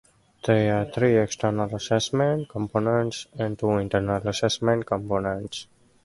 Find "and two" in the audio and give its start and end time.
3.37-3.69